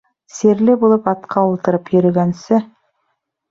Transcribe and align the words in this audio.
Сирле 0.37 0.75
булып 0.83 1.09
атҡа 1.11 1.45
ултырып 1.51 1.93
йөрөгәнсе 1.99 2.63